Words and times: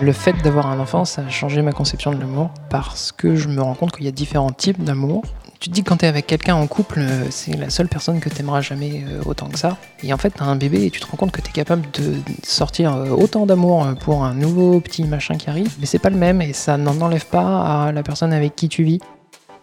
Le 0.00 0.12
fait 0.12 0.32
d'avoir 0.44 0.68
un 0.68 0.78
enfant, 0.78 1.04
ça 1.04 1.22
a 1.22 1.28
changé 1.28 1.60
ma 1.60 1.72
conception 1.72 2.12
de 2.12 2.20
l'amour 2.20 2.50
parce 2.70 3.10
que 3.10 3.34
je 3.34 3.48
me 3.48 3.60
rends 3.60 3.74
compte 3.74 3.90
qu'il 3.90 4.04
y 4.04 4.08
a 4.08 4.12
différents 4.12 4.52
types 4.52 4.82
d'amour. 4.82 5.22
Tu 5.58 5.70
te 5.70 5.74
dis 5.74 5.82
que 5.82 5.88
quand 5.88 5.96
t'es 5.96 6.06
avec 6.06 6.28
quelqu'un 6.28 6.54
en 6.54 6.68
couple, 6.68 7.00
euh, 7.00 7.26
c'est 7.30 7.56
la 7.56 7.68
seule 7.68 7.88
personne 7.88 8.20
que 8.20 8.28
t'aimeras 8.28 8.60
jamais 8.60 9.04
euh, 9.08 9.22
autant 9.26 9.48
que 9.48 9.58
ça. 9.58 9.76
Et 10.04 10.12
en 10.12 10.16
fait, 10.16 10.30
t'as 10.30 10.44
un 10.44 10.54
bébé 10.54 10.84
et 10.86 10.90
tu 10.90 11.00
te 11.00 11.06
rends 11.06 11.16
compte 11.16 11.32
que 11.32 11.40
t'es 11.40 11.50
capable 11.50 11.82
de 11.94 12.14
sortir 12.44 12.94
euh, 12.94 13.08
autant 13.08 13.44
d'amour 13.44 13.88
pour 13.98 14.24
un 14.24 14.34
nouveau 14.34 14.78
petit 14.78 15.02
machin 15.02 15.34
qui 15.36 15.50
arrive, 15.50 15.74
mais 15.80 15.86
c'est 15.86 15.98
pas 15.98 16.10
le 16.10 16.16
même 16.16 16.40
et 16.42 16.52
ça 16.52 16.76
n'en 16.76 17.00
enlève 17.00 17.26
pas 17.26 17.86
à 17.86 17.90
la 17.90 18.04
personne 18.04 18.32
avec 18.32 18.54
qui 18.54 18.68
tu 18.68 18.84
vis. 18.84 19.00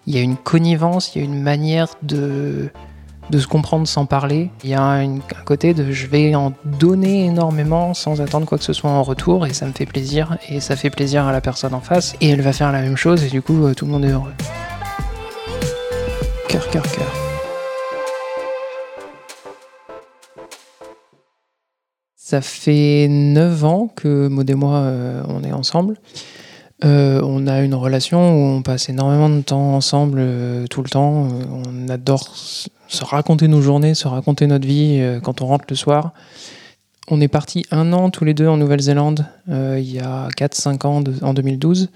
Il 0.06 0.14
y 0.14 0.18
a 0.18 0.22
une 0.22 0.36
connivence, 0.36 1.16
il 1.16 1.20
y 1.20 1.22
a 1.22 1.26
une 1.26 1.42
manière 1.42 1.96
de 2.04 2.70
de 3.30 3.40
se 3.40 3.48
comprendre 3.48 3.88
sans 3.88 4.06
parler. 4.06 4.50
Il 4.64 4.70
y 4.70 4.74
a 4.74 4.84
un, 4.84 5.20
côté 5.46 5.74
de 5.74 5.92
je 5.92 6.08
vais 6.08 6.36
en 6.36 6.54
donner 6.64 7.26
énormément 7.26 7.94
sans 7.94 8.22
attendre 8.22 8.46
quoi 8.46 8.58
que 8.58 8.64
ce 8.64 8.74
soit 8.74 8.90
en 8.90 9.04
retour 9.04 9.46
et 9.46 9.54
ça 9.54 9.66
me 9.66 9.72
fait 9.72 9.86
plaisir 9.86 10.38
et 10.50 10.60
ça 10.60 10.76
fait 10.76 10.90
plaisir 10.90 11.26
à 11.26 11.32
la 11.32 11.42
personne 11.42 11.74
en 11.74 11.82
face 11.82 12.16
et 12.22 12.30
elle 12.30 12.42
va 12.42 12.54
faire 12.54 12.72
la 12.72 12.82
même 12.82 12.98
chose 12.98 13.24
et 13.24 13.30
du 13.30 13.42
coup 13.42 13.66
euh, 13.66 13.74
tout 13.74 13.86
le 13.86 13.92
monde 13.92 14.06
est 14.06 14.12
heureux. 14.12 14.34
Cœur, 16.48 16.70
cœur, 16.70 16.84
cœur. 16.84 17.14
Ça 22.16 22.42
fait 22.42 23.08
9 23.08 23.66
ans 23.66 23.88
que 23.96 24.28
Maud 24.28 24.50
et 24.50 24.56
moi 24.56 24.78
euh, 24.78 25.24
on 25.28 25.44
est 25.44 25.52
ensemble. 25.52 25.96
Euh, 26.84 27.22
on 27.24 27.48
a 27.48 27.62
une 27.62 27.74
relation 27.74 28.20
où 28.20 28.58
on 28.58 28.62
passe 28.62 28.90
énormément 28.90 29.30
de 29.30 29.42
temps 29.42 29.76
ensemble 29.76 30.22
tout 30.70 30.84
le 30.84 30.90
temps. 30.90 31.30
on 31.50 31.90
adore 31.90 32.28
se 32.88 33.04
raconter 33.04 33.48
nos 33.48 33.62
journées, 33.62 33.94
se 33.94 34.08
raconter 34.08 34.48
notre 34.48 34.68
vie 34.68 35.00
euh, 35.00 35.20
quand 35.20 35.42
on 35.42 35.48
rentre 35.48 35.66
le 35.70 35.76
soir. 35.76 36.12
On 37.10 37.22
est 37.22 37.28
parti 37.28 37.66
un 37.72 37.94
an 37.94 38.10
tous 38.10 38.26
les 38.26 38.34
deux 38.34 38.48
en 38.48 38.58
Nouvelle-Zélande 38.58 39.26
euh, 39.50 39.78
il 39.80 39.92
y 39.92 40.00
a 40.00 40.28
4-5 40.38 40.88
ans, 40.88 41.04
en 41.22 41.34
2012. 41.34 41.90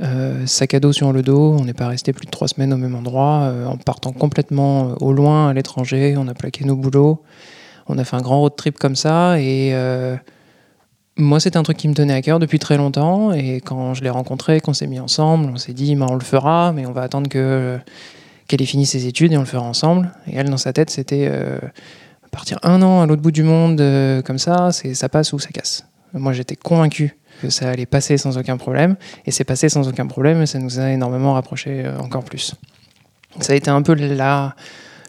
Euh, 0.00 0.46
sac 0.46 0.74
à 0.74 0.80
dos 0.80 0.92
sur 0.92 1.12
le 1.12 1.22
dos, 1.22 1.56
on 1.58 1.64
n'est 1.64 1.74
pas 1.74 1.88
resté 1.88 2.12
plus 2.12 2.26
de 2.26 2.30
trois 2.30 2.46
semaines 2.46 2.72
au 2.72 2.76
même 2.76 2.94
endroit, 2.94 3.52
en 3.66 3.76
partant 3.76 4.12
complètement 4.12 4.94
au 5.00 5.12
loin 5.12 5.48
à 5.48 5.52
l'étranger, 5.52 6.14
on 6.16 6.28
a 6.28 6.34
plaqué 6.34 6.64
nos 6.64 6.76
boulots, 6.76 7.20
on 7.88 7.98
a 7.98 8.04
fait 8.04 8.14
un 8.14 8.20
grand 8.20 8.40
road 8.40 8.54
trip 8.56 8.78
comme 8.78 8.94
ça 8.94 9.40
et 9.40 9.74
moi 11.18 11.40
c'était 11.40 11.56
un 11.56 11.62
truc 11.62 11.76
qui 11.76 11.88
me 11.88 11.94
tenait 11.94 12.14
à 12.14 12.22
cœur 12.22 12.38
depuis 12.38 12.58
très 12.58 12.76
longtemps 12.76 13.32
et 13.32 13.60
quand 13.60 13.94
je 13.94 14.02
l'ai 14.02 14.10
rencontré, 14.10 14.60
qu'on 14.60 14.72
s'est 14.72 14.86
mis 14.86 15.00
ensemble, 15.00 15.50
on 15.52 15.56
s'est 15.56 15.72
dit 15.72 15.94
bah, 15.96 16.06
on 16.08 16.14
le 16.14 16.24
fera 16.24 16.72
mais 16.72 16.86
on 16.86 16.92
va 16.92 17.02
attendre 17.02 17.28
que 17.28 17.78
qu'elle 18.48 18.62
ait 18.62 18.66
fini 18.66 18.86
ses 18.86 19.06
études 19.06 19.32
et 19.32 19.36
on 19.36 19.40
le 19.40 19.46
fera 19.46 19.62
ensemble. 19.62 20.10
Et 20.26 20.36
elle, 20.36 20.48
dans 20.48 20.56
sa 20.56 20.72
tête, 20.72 20.90
c'était 20.90 21.28
euh, 21.30 21.58
partir 22.32 22.58
un 22.62 22.82
an 22.82 23.02
à 23.02 23.06
l'autre 23.06 23.22
bout 23.22 23.30
du 23.30 23.42
monde 23.42 23.80
euh, 23.80 24.22
comme 24.22 24.38
ça, 24.38 24.72
c'est 24.72 24.94
ça 24.94 25.08
passe 25.08 25.32
ou 25.32 25.38
ça 25.38 25.50
casse. 25.50 25.86
Moi, 26.14 26.32
j'étais 26.32 26.56
convaincu 26.56 27.16
que 27.42 27.50
ça 27.50 27.70
allait 27.70 27.86
passer 27.86 28.16
sans 28.16 28.38
aucun 28.38 28.56
problème, 28.56 28.96
et 29.26 29.30
c'est 29.30 29.44
passé 29.44 29.68
sans 29.68 29.86
aucun 29.86 30.06
problème, 30.06 30.42
et 30.42 30.46
ça 30.46 30.58
nous 30.58 30.80
a 30.80 30.90
énormément 30.90 31.34
rapprochés 31.34 31.84
euh, 31.84 31.98
encore 31.98 32.24
plus. 32.24 32.54
Ça 33.40 33.52
a 33.52 33.56
été 33.56 33.70
un 33.70 33.82
peu 33.82 33.94
la, 33.94 34.56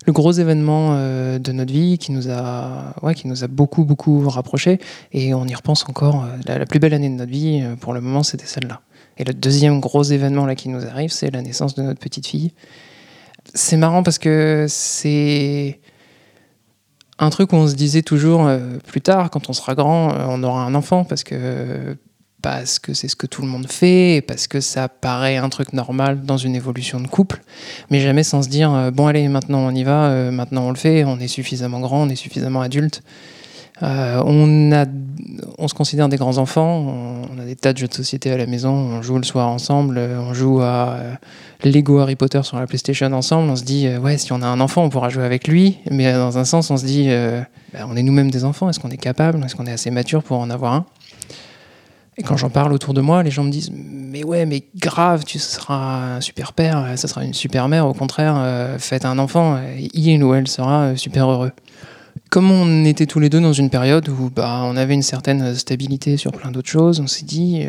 le 0.09 0.13
gros 0.13 0.31
événement 0.31 0.95
de 0.95 1.52
notre 1.52 1.71
vie 1.71 1.97
qui 1.97 2.11
nous 2.11 2.29
a, 2.29 2.95
ouais, 3.03 3.13
qui 3.13 3.27
nous 3.27 3.43
a 3.43 3.47
beaucoup, 3.47 3.83
beaucoup 3.83 4.27
rapprochés, 4.27 4.79
et 5.11 5.33
on 5.33 5.45
y 5.45 5.53
repense 5.53 5.85
encore. 5.88 6.25
La, 6.45 6.57
la 6.57 6.65
plus 6.65 6.79
belle 6.79 6.93
année 6.95 7.09
de 7.09 7.15
notre 7.15 7.31
vie, 7.31 7.63
pour 7.79 7.93
le 7.93 8.02
moment, 8.02 8.23
c'était 8.23 8.47
celle-là. 8.47 8.81
Et 9.17 9.23
le 9.23 9.33
deuxième 9.33 9.80
gros 9.80 10.03
événement 10.03 10.45
là 10.45 10.55
qui 10.55 10.69
nous 10.69 10.85
arrive, 10.85 11.11
c'est 11.11 11.30
la 11.30 11.41
naissance 11.41 11.75
de 11.75 11.83
notre 11.83 11.99
petite 11.99 12.25
fille 12.25 12.53
c'est 13.53 13.77
marrant 13.77 14.03
parce 14.03 14.19
que 14.19 14.65
c'est 14.69 15.80
un 17.17 17.30
truc 17.30 17.52
où 17.53 17.55
on 17.55 17.67
se 17.67 17.75
disait 17.75 18.02
toujours 18.02 18.47
euh, 18.47 18.77
plus 18.87 19.02
tard, 19.02 19.30
quand 19.30 19.49
on 19.49 19.53
sera 19.53 19.75
grand, 19.75 20.13
euh, 20.13 20.25
on 20.30 20.43
aura 20.43 20.63
un 20.63 20.75
enfant 20.75 21.03
parce 21.03 21.23
que 21.23 21.97
parce 22.52 22.80
que 22.80 22.94
c'est 22.94 23.08
ce 23.08 23.16
que 23.16 23.28
tout 23.28 23.42
le 23.42 23.47
monde 23.47 23.67
fait 23.69 24.23
parce 24.28 24.47
que 24.47 24.59
ça 24.59 24.88
paraît 24.88 25.38
un 25.38 25.50
truc 25.50 25.73
normal 25.73 26.22
dans 26.23 26.38
une 26.38 26.55
évolution 26.55 27.00
de 27.00 27.08
couple, 27.08 27.42
mais 27.89 28.00
jamais 28.00 28.23
sans 28.23 28.42
se 28.42 28.50
dire 28.50 28.73
euh, 28.73 28.92
bon 28.92 29.08
allez 29.08 29.27
maintenant 29.27 29.60
on 29.60 29.71
y 29.76 29.83
va, 29.83 30.32
maintenant 30.32 30.64
on 30.64 30.70
le 30.71 30.77
fait, 30.77 31.04
on 31.04 31.20
est 31.20 31.27
suffisamment 31.27 31.80
grand, 31.80 32.04
on 32.04 32.09
est 32.09 32.15
suffisamment 32.15 32.61
adulte. 32.61 33.02
on, 33.82 34.71
a, 34.71 34.86
on 35.58 35.67
se 35.67 35.73
considère 35.73 36.09
des 36.09 36.17
grands 36.17 36.38
enfants, 36.38 37.26
on, 37.32 37.39
a 37.39 37.45
des 37.45 37.55
tas 37.55 37.71
de 37.71 37.77
jeux 37.77 37.88
de 37.88 37.93
société 37.93 38.32
à 38.32 38.38
la 38.38 38.45
maison, 38.45 38.73
on 38.73 39.02
joue 39.02 39.17
le 39.17 39.23
soir 39.23 39.48
ensemble, 39.48 39.98
on 39.98 40.33
joue 40.33 40.61
à 40.61 40.98
Lego 41.64 41.99
Harry 41.99 42.15
Potter 42.15 42.42
sur 42.43 42.58
la 42.58 42.67
PlayStation 42.67 43.11
ensemble, 43.11 43.49
on 43.49 43.55
se 43.55 43.64
dit, 43.64 43.86
euh, 43.86 43.99
ouais, 43.99 44.17
si 44.17 44.32
on 44.32 44.42
a 44.42 44.48
un 44.48 44.61
enfant, 44.61 44.83
on 44.83 44.89
pourra 44.89 45.09
jouer 45.09 45.26
avec 45.26 45.48
lui. 45.48 45.77
Mais 45.92 46.08
euh, 46.08 46.17
dans 46.17 46.38
un 46.38 46.45
sens, 46.45 46.71
on 46.71 46.77
se 46.77 46.86
dit, 46.86 47.08
euh, 47.09 47.42
bah, 47.73 47.80
on 47.89 47.98
est 47.98 48.04
nous-mêmes 48.04 48.32
des 48.32 48.45
enfants, 48.45 48.70
est-ce 48.70 48.80
qu'on 48.80 48.89
est 48.89 48.98
capable 48.98 49.43
Est-ce 49.43 49.55
qu'on 49.55 49.65
est 49.65 49.71
assez 49.71 49.92
mature 49.92 50.23
pour 50.23 50.39
en 50.39 50.49
avoir 50.49 50.73
un? 50.73 50.86
Et 52.19 52.23
quand 52.23 52.37
j'en 52.37 52.49
parle 52.49 52.73
autour 52.73 52.93
de 52.93 53.02
moi, 53.02 53.23
les 53.23 53.31
gens 53.31 53.43
me 53.43 53.49
disent, 53.49 53.71
mais 53.73 54.23
ouais, 54.23 54.45
mais 54.45 54.63
grave, 54.75 55.23
tu 55.23 55.39
seras 55.39 56.17
un 56.17 56.21
super 56.21 56.53
père, 56.53 56.85
ça 56.95 57.07
sera 57.07 57.23
une 57.23 57.33
super 57.33 57.67
mère, 57.69 57.87
au 57.87 57.93
contraire, 57.93 58.75
faites 58.77 59.05
un 59.05 59.17
enfant, 59.17 59.57
il 59.93 60.23
ou 60.23 60.33
elle 60.33 60.47
sera 60.47 60.95
super 60.97 61.29
heureux. 61.29 61.52
Comme 62.29 62.52
on 62.52 62.83
était 62.85 63.05
tous 63.05 63.19
les 63.19 63.29
deux 63.29 63.39
dans 63.39 63.53
une 63.53 63.69
période 63.69 64.09
où 64.09 64.29
bah, 64.29 64.61
on 64.65 64.75
avait 64.75 64.93
une 64.93 65.02
certaine 65.02 65.55
stabilité 65.55 66.17
sur 66.17 66.33
plein 66.33 66.52
d'autres 66.52 66.69
choses, 66.69 66.99
on 66.99 67.08
s'est 67.08 67.25
dit, 67.25 67.65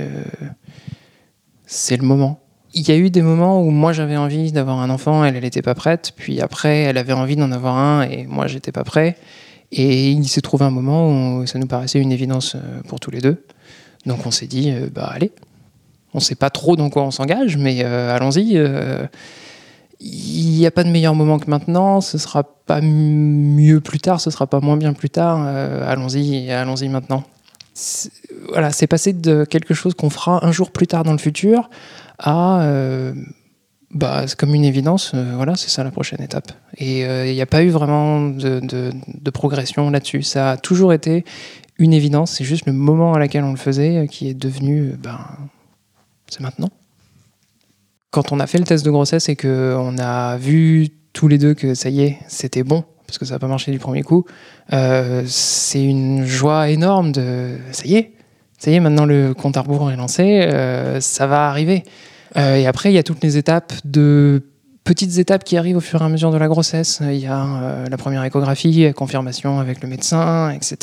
c'est 1.66 1.97
le 1.97 2.05
moment 2.05 2.41
il 2.72 2.89
y 2.89 2.93
a 2.93 2.97
eu 2.97 3.10
des 3.10 3.22
moments 3.22 3.62
où 3.62 3.71
moi 3.71 3.93
j'avais 3.93 4.16
envie 4.16 4.53
d'avoir 4.53 4.78
un 4.78 4.91
enfant, 4.91 5.25
elle, 5.25 5.37
elle 5.37 5.43
n'était 5.43 5.62
pas 5.62 5.75
prête. 5.75 6.12
Puis 6.16 6.41
après, 6.41 6.78
elle 6.78 6.99
avait 6.99 7.12
envie 7.12 7.37
d'en 7.37 7.50
avoir 7.53 7.77
un 7.77 8.03
et 8.03 8.27
moi 8.27 8.47
j'étais 8.47 8.72
pas 8.72 8.84
prêt. 8.84 9.16
Et 9.72 10.10
il 10.10 10.28
s'est 10.28 10.41
trouvé 10.41 10.65
un 10.65 10.71
moment 10.71 11.39
où 11.39 11.47
ça 11.47 11.59
nous 11.59 11.66
paraissait 11.66 12.00
une 12.00 12.10
évidence 12.10 12.56
euh, 12.56 12.81
pour 12.89 12.99
tous 12.99 13.10
les 13.10 13.21
deux. 13.21 13.44
Donc 14.06 14.27
on 14.27 14.31
s'est 14.31 14.47
dit, 14.47 14.71
euh, 14.71 14.88
bah 14.93 15.11
allez, 15.12 15.33
on 16.15 16.21
sait 16.21 16.34
pas 16.34 16.50
trop 16.50 16.77
dans 16.77 16.91
quoi 16.91 17.03
on 17.03 17.11
s'engage, 17.11 17.56
mais 17.56 17.84
euh, 17.84 18.15
allons-y. 18.15 18.59
Il 20.03 20.56
n'y 20.56 20.66
a 20.66 20.71
pas 20.71 20.83
de 20.83 20.88
meilleur 20.88 21.15
moment 21.15 21.38
que 21.38 21.50
maintenant, 21.50 22.00
ce 22.00 22.16
sera 22.16 22.43
pas 22.43 22.81
mieux 22.81 23.81
plus 23.81 24.00
tard, 24.00 24.19
ce 24.21 24.31
sera 24.31 24.47
pas 24.47 24.60
moins 24.60 24.78
bien 24.78 24.94
plus 24.94 25.10
tard. 25.10 25.43
allons-y, 25.43 26.50
allons-y 26.50 26.89
maintenant. 26.89 27.22
Voilà, 28.49 28.71
c'est 28.71 28.87
passé 28.87 29.12
de 29.12 29.44
quelque 29.44 29.75
chose 29.75 29.94
qu'on 29.94 30.10
fera 30.10 30.44
un 30.44 30.53
jour 30.53 30.71
plus 30.71 30.87
tard 30.87 31.05
dans 31.05 31.12
le 31.12 31.19
futur 31.19 31.69
à 32.19 32.62
euh, 32.62 33.12
bah, 33.93 34.25
comme 34.39 34.55
une 34.55 34.65
évidence, 34.65 35.12
euh, 35.15 35.33
voilà, 35.34 35.56
c'est 35.56 35.69
ça 35.69 35.83
la 35.83 35.91
prochaine 35.91 36.22
étape. 36.22 36.53
Et 36.78 37.05
euh, 37.05 37.27
il 37.27 37.34
n'y 37.34 37.41
a 37.41 37.47
pas 37.47 37.62
eu 37.62 37.71
vraiment 37.71 38.28
de, 38.28 39.31
progression 39.33 39.91
là-dessus. 39.91 40.22
Ça 40.22 40.53
a 40.53 40.56
toujours 40.56 40.93
été 40.93 41.25
une 41.81 41.93
évidence, 41.93 42.33
c'est 42.33 42.45
juste 42.45 42.67
le 42.67 42.73
moment 42.73 43.15
à 43.15 43.19
laquelle 43.19 43.43
on 43.43 43.51
le 43.51 43.57
faisait 43.57 44.07
qui 44.09 44.29
est 44.29 44.35
devenu, 44.35 44.95
ben, 45.03 45.19
c'est 46.29 46.41
maintenant. 46.41 46.71
Quand 48.11 48.31
on 48.31 48.39
a 48.39 48.47
fait 48.47 48.59
le 48.59 48.65
test 48.65 48.85
de 48.85 48.91
grossesse 48.91 49.29
et 49.29 49.37
qu'on 49.37 49.99
a 49.99 50.37
vu 50.37 50.91
tous 51.13 51.27
les 51.27 51.39
deux 51.39 51.55
que 51.55 51.75
ça 51.75 51.89
y 51.89 52.03
est, 52.03 52.19
c'était 52.29 52.63
bon, 52.63 52.85
parce 53.07 53.19
que 53.19 53.25
ça 53.25 53.35
n'a 53.35 53.39
pas 53.39 53.49
marché 53.49 53.73
du 53.73 53.79
premier 53.79 54.03
coup, 54.03 54.25
c'est 54.71 55.85
une 55.85 56.25
joie 56.25 56.69
énorme 56.69 57.13
de 57.13 57.57
ça 57.73 57.85
y 57.87 57.97
est, 57.97 58.13
ça 58.59 58.71
y 58.71 58.75
est, 58.75 58.81
maintenant 58.81 59.07
le 59.07 59.35
compte 59.35 59.57
à 59.57 59.63
rebours 59.63 59.91
est 59.91 59.97
lancé, 59.97 60.49
ça 61.01 61.27
va 61.27 61.49
arriver. 61.49 61.85
Euh, 62.37 62.57
et 62.57 62.67
après, 62.67 62.91
il 62.91 62.95
y 62.95 62.99
a 62.99 63.03
toutes 63.03 63.23
les 63.23 63.37
étapes 63.37 63.73
de 63.85 64.43
petites 64.85 65.19
étapes 65.19 65.45
qui 65.45 65.57
arrivent 65.57 65.77
au 65.77 65.81
fur 65.81 66.03
et 66.03 66.05
à 66.05 66.09
mesure 66.09 66.31
de 66.31 66.37
la 66.37 66.49
grossesse. 66.49 67.01
Il 67.03 67.19
y 67.19 67.27
a 67.27 67.45
euh, 67.45 67.87
la 67.89 67.97
première 67.97 68.25
échographie, 68.25 68.93
confirmation 68.95 69.59
avec 69.61 69.83
le 69.83 69.89
médecin, 69.89 70.51
etc. 70.51 70.77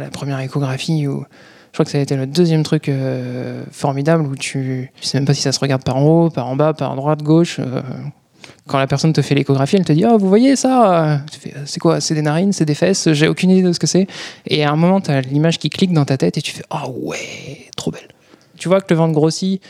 La 0.00 0.08
première 0.10 0.40
échographie 0.40 1.06
où 1.06 1.24
je 1.72 1.76
crois 1.76 1.84
que 1.84 1.90
ça 1.90 1.98
a 1.98 2.00
été 2.00 2.16
le 2.16 2.26
deuxième 2.26 2.62
truc 2.62 2.88
euh, 2.88 3.62
formidable 3.70 4.26
où 4.26 4.34
tu, 4.34 4.90
tu 5.00 5.06
sais 5.06 5.18
même 5.18 5.26
pas 5.26 5.34
si 5.34 5.42
ça 5.42 5.52
se 5.52 5.60
regarde 5.60 5.84
par 5.84 5.96
en 5.96 6.02
haut, 6.02 6.30
par 6.30 6.48
en 6.48 6.56
bas, 6.56 6.72
par 6.72 6.96
droite, 6.96 7.22
gauche. 7.22 7.60
quand 8.66 8.78
la 8.78 8.86
personne 8.86 9.12
te 9.12 9.22
fait 9.22 9.34
l'échographie, 9.34 9.76
elle 9.76 9.84
te 9.84 9.92
dit 9.92 10.04
Oh, 10.04 10.18
vous 10.18 10.28
voyez 10.28 10.56
ça? 10.56 11.20
C'est 11.66 11.80
quoi? 11.80 12.00
C'est 12.00 12.14
des 12.14 12.22
narines? 12.22 12.52
C'est 12.52 12.64
des 12.64 12.74
fesses? 12.74 13.12
J'ai 13.12 13.28
aucune 13.28 13.50
idée 13.50 13.62
de 13.62 13.72
ce 13.72 13.78
que 13.78 13.86
c'est. 13.86 14.06
Et 14.46 14.64
à 14.64 14.72
un 14.72 14.76
moment, 14.76 15.00
tu 15.00 15.10
as 15.10 15.20
l'image 15.20 15.58
qui 15.58 15.70
clique 15.70 15.92
dans 15.92 16.04
ta 16.04 16.16
tête 16.16 16.38
et 16.38 16.42
tu 16.42 16.52
fais 16.52 16.64
Oh 16.70 16.92
ouais, 17.02 17.68
trop 17.76 17.90
belle. 17.90 18.08
Tu 18.58 18.68
vois 18.68 18.80
que 18.80 18.92
le 18.92 18.96
ventre 18.96 19.14
grossit, 19.14 19.62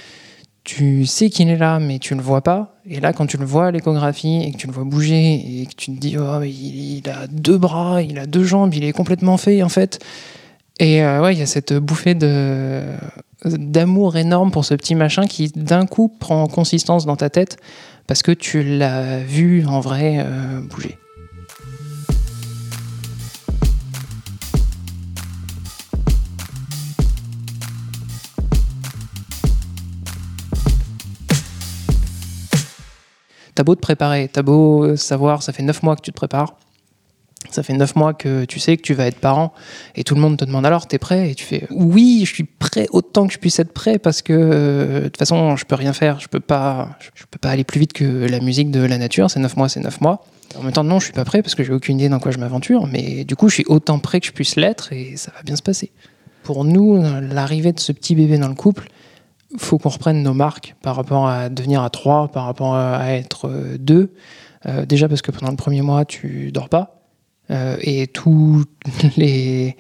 tu 0.71 1.05
sais 1.05 1.31
qu'il 1.31 1.49
est 1.49 1.57
là, 1.57 1.81
mais 1.81 1.99
tu 1.99 2.15
ne 2.15 2.21
le 2.21 2.25
vois 2.25 2.43
pas. 2.43 2.77
Et 2.89 3.01
là, 3.01 3.13
quand 3.13 3.27
tu 3.27 3.37
le 3.37 3.45
vois 3.45 3.67
à 3.67 3.71
l'échographie 3.73 4.45
et 4.45 4.53
que 4.53 4.57
tu 4.57 4.69
le 4.69 4.73
vois 4.73 4.85
bouger 4.85 5.63
et 5.63 5.67
que 5.67 5.75
tu 5.75 5.87
te 5.87 5.99
dis, 5.99 6.17
oh, 6.17 6.43
il, 6.45 7.03
a 7.11 7.27
deux 7.27 7.59
bras, 7.59 8.03
il 8.03 8.21
a 8.21 8.27
deux 8.27 8.45
jambes, 8.45 8.73
il 8.73 8.85
est 8.85 8.93
complètement 8.93 9.37
fait, 9.37 9.65
en 9.65 9.69
fait. 9.69 9.99
Et 10.79 11.03
euh, 11.03 11.23
ouais, 11.23 11.35
il 11.35 11.41
y 11.41 11.43
a 11.43 11.47
cette 11.47 11.75
bouffée 11.75 12.15
de 12.15 12.85
d'amour 13.45 14.17
énorme 14.17 14.53
pour 14.53 14.65
ce 14.65 14.75
petit 14.75 14.95
machin 14.95 15.27
qui 15.27 15.49
d'un 15.49 15.87
coup 15.87 16.09
prend 16.09 16.47
consistance 16.47 17.05
dans 17.05 17.17
ta 17.17 17.31
tête 17.31 17.57
parce 18.07 18.23
que 18.23 18.33
tu 18.33 18.63
l'as 18.63 19.19
vu 19.19 19.67
en 19.67 19.81
vrai 19.81 20.19
euh, 20.19 20.61
bouger. 20.61 20.99
T'as 33.61 33.65
beau 33.65 33.75
te 33.75 33.81
préparer, 33.83 34.31
t'as 34.33 34.41
beau 34.41 34.97
savoir, 34.97 35.43
ça 35.43 35.53
fait 35.53 35.63
neuf 35.63 35.83
mois 35.83 35.95
que 35.95 36.01
tu 36.01 36.13
te 36.13 36.17
prépares. 36.17 36.57
Ça 37.51 37.63
fait 37.63 37.75
neuf 37.75 37.95
mois 37.95 38.15
que 38.15 38.47
tu 38.47 38.59
sais 38.59 38.79
que 38.79 38.81
tu 38.81 38.95
vas 38.95 39.05
être 39.05 39.19
parent 39.21 39.53
et 39.95 40.03
tout 40.03 40.15
le 40.15 40.23
monde 40.23 40.39
te 40.39 40.47
demande 40.47 40.65
alors 40.65 40.87
t'es 40.87 40.97
prêt? 40.97 41.31
Et 41.31 41.35
tu 41.35 41.45
fais 41.45 41.67
oui 41.69 42.23
je 42.25 42.33
suis 42.33 42.45
prêt 42.45 42.87
autant 42.91 43.27
que 43.27 43.35
je 43.35 43.39
puisse 43.39 43.59
être 43.59 43.75
prêt 43.75 43.99
parce 43.99 44.23
que 44.23 44.33
euh, 44.33 45.01
de 45.01 45.05
toute 45.09 45.19
façon 45.19 45.57
je 45.57 45.67
peux 45.67 45.75
rien 45.75 45.93
faire. 45.93 46.21
Je 46.21 46.29
peux 46.29 46.41
pas 46.41 46.97
je 47.15 47.25
peux 47.31 47.39
pas 47.39 47.51
aller 47.51 47.65
plus 47.65 47.81
vite 47.81 47.93
que 47.93 48.27
la 48.27 48.41
musique 48.41 48.71
de 48.71 48.81
la 48.81 48.97
nature. 48.97 49.31
C'est 49.31 49.41
neuf 49.41 49.59
mois 49.59 49.69
c'est 49.69 49.81
neuf 49.81 50.01
mois. 50.01 50.25
En 50.59 50.63
même 50.63 50.73
temps 50.73 50.83
non 50.83 50.99
je 50.99 51.05
suis 51.05 51.13
pas 51.13 51.27
prêt 51.27 51.43
parce 51.43 51.55
que 51.55 51.63
j'ai 51.63 51.75
aucune 51.75 51.99
idée 51.99 52.09
dans 52.09 52.19
quoi 52.19 52.33
je 52.33 52.39
m'aventure 52.39 52.87
mais 52.87 53.25
du 53.25 53.37
coup 53.37 53.51
je 53.51 53.57
suis 53.57 53.67
autant 53.69 53.99
prêt 53.99 54.21
que 54.21 54.27
je 54.27 54.33
puisse 54.33 54.57
l'être 54.57 54.95
et 54.95 55.19
ça 55.19 55.33
va 55.37 55.43
bien 55.43 55.57
se 55.57 55.63
passer. 55.63 55.91
Pour 56.45 56.65
nous 56.65 56.99
l'arrivée 57.21 57.75
de 57.75 57.81
ce 57.81 57.93
petit 57.93 58.15
bébé 58.15 58.39
dans 58.39 58.49
le 58.49 58.55
couple 58.55 58.89
faut 59.59 59.79
qu'on 59.79 59.89
reprenne 59.89 60.23
nos 60.23 60.35
marques 60.35 60.77
par 60.83 60.97
rapport 60.97 61.29
à 61.29 61.49
devenir 61.49 61.83
à 61.83 61.91
trois 61.91 62.29
par 62.29 62.45
rapport 62.45 62.75
à 62.75 63.13
être 63.13 63.49
euh, 63.49 63.77
deux. 63.79 64.13
Euh, 64.67 64.85
déjà 64.85 65.09
parce 65.09 65.23
que 65.23 65.31
pendant 65.31 65.51
le 65.51 65.57
premier 65.57 65.83
mois 65.83 66.05
tu 66.05 66.53
dors 66.53 66.69
pas. 66.69 67.03
Euh, 67.51 67.77
et 67.81 68.07
tous 68.07 68.65
les, 69.17 69.77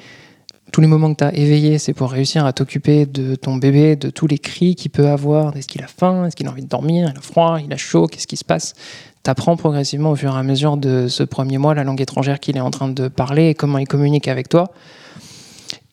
tous 0.73 0.81
les 0.81 0.87
moments 0.87 1.13
que 1.15 1.19
tu 1.19 1.25
as 1.25 1.35
éveillés, 1.35 1.79
c'est 1.79 1.93
pour 1.93 2.11
réussir 2.11 2.45
à 2.45 2.53
t'occuper 2.53 3.07
de 3.07 3.37
ton 3.37 3.57
bébé, 3.57 3.97
de 3.97 4.11
tous 4.11 4.27
les 4.27 4.39
cris 4.39 4.75
qu'il 4.75 4.91
peut 4.91 5.09
avoir. 5.09 5.57
Est-ce 5.57 5.69
qu'il 5.69 5.83
a 5.83 5.87
faim? 5.87 6.27
Est-ce 6.27 6.35
qu'il 6.35 6.49
a 6.49 6.51
envie 6.51 6.65
de 6.65 6.69
dormir? 6.69 7.11
Il 7.15 7.19
a 7.19 7.21
froid? 7.21 7.61
Il 7.65 7.73
a 7.73 7.77
chaud? 7.77 8.07
Qu'est-ce 8.07 8.27
qui 8.27 8.37
se 8.37 8.45
passe? 8.45 8.75
Tu 9.23 9.31
apprends 9.31 9.57
progressivement 9.57 10.11
au 10.11 10.17
fur 10.17 10.35
et 10.35 10.39
à 10.39 10.43
mesure 10.43 10.77
de 10.77 11.07
ce 11.07 11.23
premier 11.23 11.59
mois 11.59 11.75
la 11.75 11.85
langue 11.85 12.01
étrangère 12.01 12.41
qu'il 12.41 12.57
est 12.57 12.61
en 12.61 12.71
train 12.71 12.89
de 12.89 13.09
parler 13.09 13.51
et 13.51 13.55
comment 13.55 13.79
il 13.79 13.87
communique 13.87 14.27
avec 14.27 14.49
toi. 14.49 14.73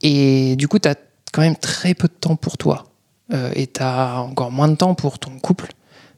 Et 0.02 0.56
du 0.56 0.68
coup, 0.68 0.80
tu 0.80 0.88
as 0.88 0.96
quand 1.34 1.42
même 1.42 1.58
très 1.58 1.94
peu 1.94 2.08
de 2.08 2.14
temps 2.14 2.36
pour 2.36 2.58
toi. 2.58 2.86
Euh, 3.34 3.52
et 3.56 3.68
tu 3.68 3.82
as 3.82 4.22
encore 4.22 4.52
moins 4.52 4.68
de 4.68 4.76
temps 4.76 4.96
pour 4.96 5.20
ton 5.20 5.32
couple. 5.40 5.72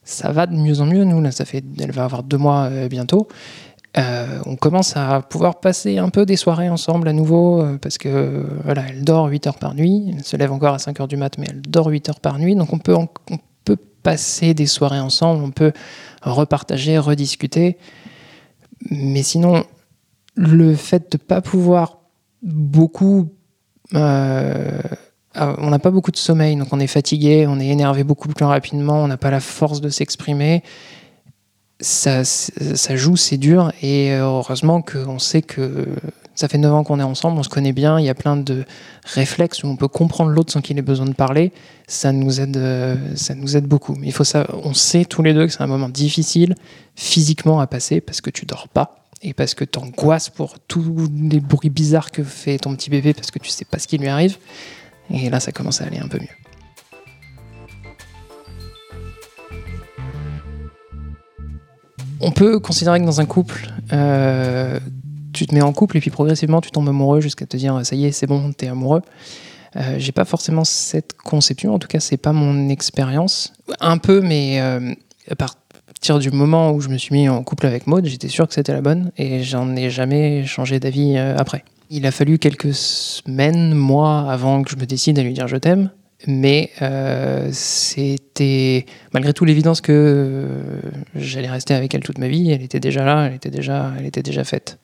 Ça 0.03 0.31
va 0.31 0.45
de 0.45 0.55
mieux 0.55 0.81
en 0.81 0.85
mieux. 0.85 1.03
Nous, 1.03 1.21
là, 1.21 1.31
ça 1.31 1.45
fait, 1.45 1.63
elle 1.79 1.91
va 1.91 2.05
avoir 2.05 2.23
deux 2.23 2.37
mois 2.37 2.65
euh, 2.65 2.87
bientôt. 2.87 3.27
Euh, 3.97 4.39
on 4.45 4.55
commence 4.55 4.95
à 4.95 5.21
pouvoir 5.21 5.59
passer 5.59 5.97
un 5.97 6.09
peu 6.09 6.25
des 6.25 6.35
soirées 6.35 6.69
ensemble 6.69 7.07
à 7.07 7.13
nouveau, 7.13 7.65
parce 7.81 7.97
que 7.97 8.45
voilà, 8.63 8.83
elle 8.87 9.03
dort 9.03 9.25
8 9.25 9.47
heures 9.47 9.57
par 9.57 9.73
nuit, 9.73 10.13
elle 10.15 10.23
se 10.23 10.37
lève 10.37 10.51
encore 10.51 10.75
à 10.75 10.79
5 10.79 10.99
heures 10.99 11.07
du 11.07 11.17
mat, 11.17 11.39
mais 11.39 11.47
elle 11.49 11.61
dort 11.61 11.87
8 11.87 12.09
heures 12.09 12.19
par 12.19 12.37
nuit, 12.37 12.55
donc 12.55 12.71
on 12.71 12.77
peut, 12.77 12.93
on, 12.93 13.07
peut 13.65 13.77
passer 14.03 14.53
des 14.53 14.67
soirées 14.67 14.99
ensemble, 14.99 15.43
on 15.43 15.49
peut 15.49 15.73
repartager, 16.21 16.99
rediscuter, 16.99 17.79
mais 18.91 19.23
sinon, 19.23 19.63
le 20.35 20.75
fait 20.75 21.11
de 21.11 21.17
ne 21.17 21.25
pas 21.25 21.41
pouvoir 21.41 21.97
beaucoup... 22.43 23.29
on 25.35 25.69
n'a 25.69 25.79
pas 25.79 25.91
beaucoup 25.91 26.11
de 26.11 26.17
sommeil, 26.17 26.55
donc 26.55 26.69
on 26.71 26.79
est 26.79 26.87
fatigué, 26.87 27.45
on 27.47 27.59
est 27.59 27.67
énervé 27.67 28.03
beaucoup 28.03 28.27
plus 28.27 28.45
rapidement, 28.45 29.03
on 29.03 29.07
n'a 29.07 29.17
pas 29.17 29.31
la 29.31 29.39
force 29.39 29.79
de 29.79 29.89
s'exprimer, 29.89 30.63
ça, 31.79 32.23
ça 32.25 32.95
joue, 32.95 33.15
c'est 33.15 33.37
dur. 33.37 33.71
Et 33.81 34.11
euh, 34.11 34.23
heureusement 34.23 34.81
qu'on 34.81 35.19
sait 35.19 35.41
que 35.41 35.87
ça 36.35 36.47
fait 36.47 36.57
9 36.57 36.73
ans 36.73 36.83
qu'on 36.83 36.99
est 36.99 37.03
ensemble, 37.03 37.37
on 37.37 37.43
se 37.43 37.49
connaît 37.49 37.73
bien, 37.73 37.99
il 37.99 38.05
y 38.05 38.09
a 38.09 38.15
plein 38.15 38.37
de 38.37 38.65
réflexes 39.03 39.63
où 39.63 39.67
on 39.67 39.75
peut 39.75 39.87
comprendre 39.87 40.31
l'autre 40.31 40.51
sans 40.51 40.61
qu'il 40.61 40.77
ait 40.77 40.81
besoin 40.81 41.05
de 41.05 41.13
parler. 41.13 41.51
Ça 41.87 42.11
nous 42.11 42.39
aide, 42.39 42.57
euh, 42.57 42.95
ça 43.15 43.35
nous 43.35 43.57
aide 43.57 43.65
beaucoup. 43.65 43.95
Mais 43.95 44.07
il 44.07 44.13
faut 44.13 44.23
ça, 44.23 44.47
on 44.63 44.73
sait 44.73 45.05
tous 45.05 45.21
les 45.21 45.33
deux 45.33 45.47
que 45.47 45.53
c'est 45.53 45.61
un 45.61 45.67
moment 45.67 45.89
difficile 45.89 46.55
physiquement 46.95 47.59
à 47.59 47.67
passer 47.67 48.01
parce 48.01 48.21
que 48.21 48.29
tu 48.29 48.45
dors 48.45 48.67
pas 48.67 48.95
et 49.21 49.33
parce 49.33 49.53
que 49.53 49.65
tu 49.65 49.79
angoisses 49.79 50.29
pour 50.29 50.59
tous 50.59 51.09
les 51.29 51.39
bruits 51.39 51.69
bizarres 51.69 52.11
que 52.11 52.23
fait 52.23 52.57
ton 52.57 52.73
petit 52.75 52.89
bébé 52.89 53.13
parce 53.13 53.31
que 53.31 53.39
tu 53.39 53.49
sais 53.49 53.65
pas 53.65 53.79
ce 53.79 53.87
qui 53.87 53.97
lui 53.97 54.07
arrive. 54.07 54.37
Et 55.11 55.29
là, 55.29 55.39
ça 55.39 55.51
commence 55.51 55.81
à 55.81 55.85
aller 55.85 55.99
un 55.99 56.07
peu 56.07 56.19
mieux. 56.19 56.27
on 62.21 62.31
peut 62.31 62.59
considérer 62.59 62.99
que 62.99 63.05
dans 63.05 63.21
un 63.21 63.25
couple, 63.25 63.71
euh, 63.93 64.79
tu 65.33 65.45
te 65.45 65.55
mets 65.55 65.61
en 65.61 65.73
couple 65.73 65.97
et 65.97 65.99
puis 65.99 66.09
progressivement 66.09 66.61
tu 66.61 66.71
tombes 66.71 66.89
amoureux 66.89 67.21
jusqu'à 67.21 67.45
te 67.45 67.57
dire 67.57 67.79
ça 67.83 67.95
y 67.95 68.05
est, 68.05 68.11
c'est 68.11 68.27
bon, 68.27 68.51
t'es 68.51 68.67
amoureux. 68.67 69.01
Euh, 69.75 69.95
j'ai 69.99 70.11
pas 70.11 70.25
forcément 70.25 70.63
cette 70.63 71.13
conception, 71.13 71.75
en 71.75 71.79
tout 71.79 71.87
cas 71.87 71.99
c'est 71.99 72.17
pas 72.17 72.33
mon 72.33 72.69
expérience. 72.69 73.53
Un 73.79 73.97
peu, 73.97 74.21
mais 74.21 74.59
euh, 74.59 74.93
à 75.29 75.35
partir 75.35 76.19
du 76.19 76.31
moment 76.31 76.71
où 76.71 76.81
je 76.81 76.89
me 76.89 76.97
suis 76.97 77.13
mis 77.13 77.29
en 77.29 77.43
couple 77.43 77.67
avec 77.67 77.87
Maud, 77.87 78.05
j'étais 78.05 78.29
sûr 78.29 78.47
que 78.47 78.53
c'était 78.53 78.73
la 78.73 78.81
bonne 78.81 79.11
et 79.17 79.43
j'en 79.43 79.75
ai 79.75 79.89
jamais 79.89 80.45
changé 80.45 80.79
d'avis 80.79 81.17
après. 81.17 81.63
Il 81.89 82.05
a 82.05 82.11
fallu 82.11 82.37
quelques 82.37 82.73
semaines, 82.73 83.73
mois 83.73 84.31
avant 84.31 84.63
que 84.63 84.71
je 84.71 84.75
me 84.75 84.85
décide 84.85 85.17
à 85.19 85.23
lui 85.23 85.33
dire 85.33 85.47
je 85.47 85.57
t'aime 85.57 85.89
mais 86.27 86.71
euh, 86.81 87.49
c'était 87.51 88.85
malgré 89.13 89.33
tout 89.33 89.45
l'évidence 89.45 89.81
que 89.81 89.91
euh, 89.93 90.81
j'allais 91.15 91.49
rester 91.49 91.73
avec 91.73 91.93
elle 91.95 92.01
toute 92.01 92.17
ma 92.17 92.27
vie. 92.27 92.51
Elle 92.51 92.61
était 92.61 92.79
déjà 92.79 93.05
là, 93.05 93.27
elle 93.27 93.35
était 93.35 93.49
déjà, 93.49 93.93
elle 93.97 94.05
était 94.05 94.23
déjà 94.23 94.43
faite. 94.43 94.79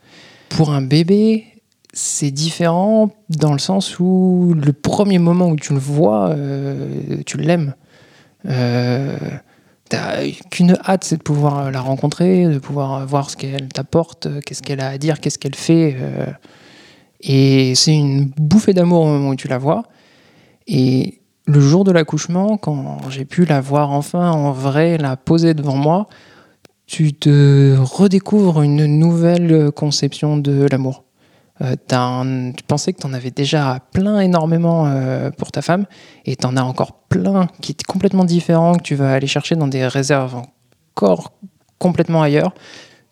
Pour 0.49 0.71
un 0.71 0.81
bébé, 0.81 1.45
c'est 1.91 2.31
différent 2.31 3.11
dans 3.29 3.51
le 3.51 3.59
sens 3.59 3.99
où 3.99 4.55
le 4.55 4.71
premier 4.71 5.19
moment 5.19 5.49
où 5.49 5.55
tu 5.55 5.73
le 5.73 5.79
vois, 5.79 6.29
euh, 6.29 7.17
tu 7.25 7.37
l'aimes. 7.37 7.73
T'as 9.87 10.23
qu'une 10.49 10.77
hâte, 10.87 11.03
c'est 11.03 11.17
de 11.17 11.23
pouvoir 11.23 11.69
la 11.69 11.81
rencontrer, 11.81 12.47
de 12.47 12.59
pouvoir 12.59 13.05
voir 13.05 13.29
ce 13.29 13.37
qu'elle 13.37 13.67
t'apporte, 13.67 14.27
qu'est-ce 14.43 14.63
qu'elle 14.63 14.79
a 14.79 14.87
à 14.87 14.97
dire, 14.97 15.19
qu'est-ce 15.19 15.37
qu'elle 15.37 15.55
fait. 15.55 15.95
Et 17.25 17.74
c'est 17.75 17.95
une 17.95 18.25
bouffée 18.38 18.74
d'amour 18.74 19.01
au 19.01 19.07
moment 19.07 19.30
où 19.30 19.36
tu 19.36 19.48
la 19.48 19.57
vois. 19.57 19.83
Et 20.68 21.22
le 21.48 21.60
jour 21.60 21.83
de 21.83 21.92
l'accouchement, 21.92 22.57
quand 22.57 23.00
j'ai 23.10 23.25
pu 23.25 23.45
la 23.45 23.62
voir 23.62 23.92
enfin 23.92 24.31
en 24.31 24.51
vrai, 24.51 24.98
la 24.98 25.18
poser 25.18 25.54
devant 25.56 25.75
moi, 25.75 26.07
tu 26.86 27.13
te 27.13 27.75
redécouvres 27.77 28.62
une 28.62 28.86
nouvelle 28.86 29.72
conception 29.72 30.38
de 30.38 30.68
l'amour. 30.69 31.04
Euh, 31.62 31.75
tu 32.56 32.63
pensais 32.68 32.94
que 32.94 33.00
tu 33.00 33.07
en 33.07 33.13
avais 33.13 33.31
déjà 33.31 33.80
plein 33.92 34.19
énormément 34.19 34.88
euh, 34.88 35.31
pour 35.31 35.51
ta 35.51 35.62
femme, 35.62 35.86
et 36.25 36.36
tu 36.36 36.45
en 36.45 36.57
as 36.57 36.63
encore 36.63 36.94
plein 37.10 37.48
qui 37.62 37.72
est 37.72 37.83
complètement 37.83 38.25
différents, 38.25 38.75
que 38.75 38.83
tu 38.83 38.95
vas 38.95 39.13
aller 39.13 39.27
chercher 39.27 39.56
dans 39.56 39.68
des 39.68 39.88
réserves 39.88 40.36
encore 40.94 41.31
complètement 41.80 42.22
ailleurs. 42.22 42.54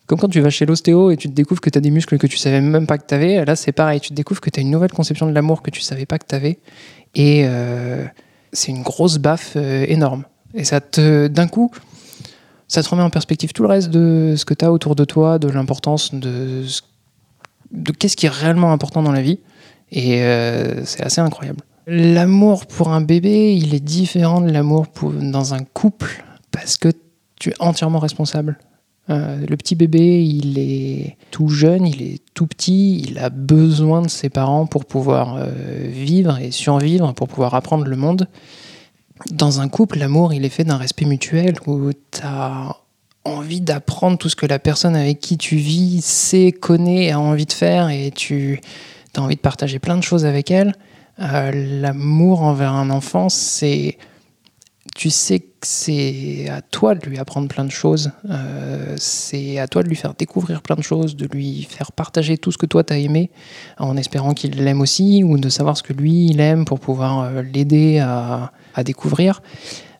Comme 0.06 0.20
quand 0.20 0.28
tu 0.28 0.42
vas 0.42 0.50
chez 0.50 0.66
l'ostéo 0.66 1.12
et 1.12 1.18
tu 1.18 1.30
te 1.30 1.34
découvres 1.34 1.62
que 1.62 1.70
tu 1.70 1.78
as 1.78 1.82
des 1.82 1.92
muscles 1.92 2.18
que 2.18 2.28
tu 2.28 2.38
savais 2.38 2.60
même 2.60 2.88
pas 2.88 2.98
que 2.98 3.08
tu 3.08 3.14
avais, 3.14 3.46
là 3.46 3.56
c'est 3.56 3.72
pareil, 3.72 4.02
tu 4.02 4.10
te 4.10 4.14
découvres 4.14 4.42
que 4.42 4.50
tu 4.50 4.60
as 4.60 4.64
une 4.64 4.72
nouvelle 4.72 4.92
conception 4.92 5.28
de 5.28 5.32
l'amour 5.32 5.62
que 5.62 5.72
tu 5.72 5.82
savais 5.82 6.06
pas 6.06 6.20
que 6.20 6.26
tu 6.28 6.36
avais. 6.36 6.60
Et 7.16 7.44
euh, 7.46 8.06
c'est 8.52 8.72
une 8.72 8.84
grosse 8.84 9.18
baffe 9.18 9.54
euh, 9.56 9.86
énorme. 9.88 10.26
Et 10.54 10.66
ça 10.66 10.82
te, 10.82 11.28
d'un 11.28 11.48
coup, 11.48 11.72
ça 12.68 12.84
te 12.84 12.90
remet 12.90 13.04
en 13.04 13.10
perspective 13.10 13.54
tout 13.54 13.64
le 13.64 13.70
reste 13.70 13.90
de 13.90 14.36
ce 14.38 14.46
que 14.46 14.54
tu 14.54 14.66
as 14.66 14.72
autour 14.72 14.96
de 14.96 15.06
toi, 15.06 15.40
de 15.40 15.48
l'importance 15.48 16.14
de, 16.14 16.64
qu'est-ce 17.98 18.18
qui 18.18 18.26
est 18.26 18.34
réellement 18.34 18.72
important 18.72 19.04
dans 19.04 19.12
la 19.12 19.22
vie. 19.22 19.40
Et 19.92 20.22
euh, 20.22 20.84
c'est 20.86 21.04
assez 21.04 21.22
incroyable. 21.22 21.60
L'amour 21.86 22.66
pour 22.66 22.90
un 22.90 23.02
bébé, 23.02 23.56
il 23.56 23.74
est 23.76 23.80
différent 23.80 24.42
de 24.42 24.52
l'amour 24.52 24.88
dans 25.04 25.54
un 25.54 25.64
couple 25.64 26.24
parce 26.52 26.78
que 26.78 26.90
tu 27.40 27.50
es 27.50 27.54
entièrement 27.60 28.00
responsable. 28.00 28.58
Euh, 29.10 29.46
le 29.48 29.58
petit 29.58 29.76
bébé, 29.76 30.24
il 30.24 30.58
est 30.58 31.18
tout 31.30 31.50
jeune, 31.50 31.86
il 31.86 32.02
est 32.02 32.22
tout 32.34 32.48
petit, 32.48 33.02
il 33.02 33.20
a 33.20 33.30
besoin 33.30 34.02
de 34.02 34.08
ses 34.08 34.30
parents 34.30 34.66
pour 34.66 34.86
pouvoir 34.86 35.36
euh, 35.38 35.52
vivre 35.90 36.38
et 36.40 36.52
survivre, 36.52 37.12
pour 37.14 37.28
pouvoir 37.28 37.54
apprendre 37.54 37.86
le 37.86 37.96
monde. 37.98 38.28
Dans 39.32 39.60
un 39.60 39.68
couple, 39.68 40.00
l'amour, 40.00 40.34
il 40.34 40.46
est 40.46 40.50
fait 40.50 40.64
d'un 40.64 40.78
respect 40.78 41.06
mutuel 41.06 41.56
où 41.68 41.92
tu 41.92 42.22
as 42.24 42.78
envie 43.26 43.62
d'apprendre 43.62 44.18
tout 44.18 44.30
ce 44.30 44.36
que 44.36 44.46
la 44.46 44.60
personne 44.60 44.96
avec 44.96 45.20
qui 45.20 45.38
tu 45.38 45.56
vis 45.56 46.04
sait, 46.04 46.52
connaît, 46.52 47.12
a 47.12 47.20
envie 47.20 47.46
de 47.46 47.54
faire 47.54 47.90
et 47.90 48.12
tu 48.12 48.60
as 49.16 49.22
envie 49.22 49.36
de 49.36 49.42
partager 49.42 49.80
plein 49.80 49.98
de 49.98 50.04
choses 50.04 50.26
avec 50.26 50.52
elle. 50.52 50.74
Euh, 51.20 51.52
l'amour 51.54 52.42
envers 52.42 52.74
un 52.74 52.90
enfant, 52.90 53.30
c'est 53.30 53.98
tu 54.96 55.10
sais 55.10 55.40
que 55.40 55.48
c'est 55.64 56.50
à 56.50 56.62
toi 56.62 56.94
de 56.94 57.06
lui 57.08 57.18
apprendre 57.18 57.48
plein 57.48 57.66
de 57.66 57.72
choses, 57.72 58.12
euh, 58.30 58.96
c'est 58.98 59.58
à 59.58 59.68
toi 59.68 59.82
de 59.82 59.90
lui 59.90 59.96
faire 59.96 60.14
découvrir 60.14 60.62
plein 60.62 60.76
de 60.76 60.84
choses, 60.84 61.16
de 61.16 61.26
lui 61.26 61.64
faire 61.64 61.92
partager 61.92 62.38
tout 62.38 62.52
ce 62.52 62.58
que 62.58 62.68
toi 62.68 62.84
t'as 62.84 62.98
aimé, 62.98 63.32
en 63.80 63.98
espérant 63.98 64.34
qu'il 64.34 64.64
l'aime 64.64 64.82
aussi, 64.82 65.24
ou 65.24 65.38
de 65.38 65.50
savoir 65.50 65.78
ce 65.78 65.84
que 65.84 65.94
lui 65.94 66.28
il 66.28 66.40
aime 66.40 66.66
pour 66.66 66.80
pouvoir 66.80 67.22
euh, 67.22 67.42
l'aider 67.42 68.00
à, 68.00 68.52
découvrir. 68.84 69.42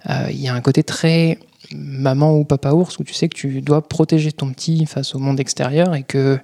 Euh, 0.10 0.28
il 0.30 0.40
y 0.40 0.48
a 0.48 0.54
un 0.54 0.62
côté 0.62 0.84
très 0.84 1.40
maman 1.74 2.38
ou 2.38 2.44
papa 2.44 2.72
ours 2.72 3.00
où 3.00 3.04
tu 3.04 3.14
sais 3.14 3.30
que 3.30 3.36
tu 3.36 3.62
dois 3.62 3.88
protéger 3.88 4.32
ton 4.32 4.52
petit 4.52 4.86
face 4.86 5.16
au 5.16 5.20
monde 5.20 5.40
extérieur 5.40 5.96
et 5.96 6.04
que 6.04 6.38